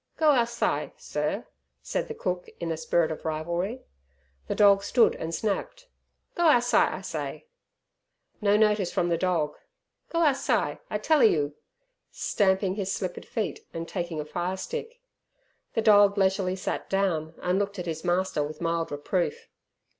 "Go 0.17 0.33
ou' 0.35 0.45
si', 0.47 0.93
Sir," 0.97 1.45
said 1.83 2.07
the 2.07 2.15
cook 2.15 2.49
in 2.59 2.71
a 2.71 2.75
spirit 2.75 3.11
of 3.11 3.23
rivalry. 3.23 3.83
The 4.47 4.55
dog 4.55 4.81
stood 4.81 5.13
and 5.17 5.31
snapped. 5.31 5.89
"Go 6.33 6.49
ou' 6.49 6.59
si', 6.59 6.75
I 6.75 7.01
say!" 7.01 7.45
No 8.41 8.57
notice 8.57 8.91
from 8.91 9.09
the 9.09 9.17
dog 9.19 9.57
"Go 10.09 10.27
ou' 10.27 10.33
si', 10.33 10.79
I 10.89 10.97
tella 10.99 11.25
you!" 11.25 11.53
stamping 12.09 12.73
his 12.73 12.91
slippered 12.91 13.27
feet 13.27 13.59
and 13.75 13.87
taking 13.87 14.19
a 14.19 14.25
fire 14.25 14.57
stick. 14.57 14.99
The 15.75 15.83
dog 15.83 16.17
leisurely 16.17 16.55
sat 16.55 16.89
down 16.89 17.35
and 17.39 17.59
looked 17.59 17.77
at 17.77 17.85
his 17.85 18.03
master 18.03 18.41
with 18.43 18.59
mild 18.59 18.89
reproof. 18.91 19.49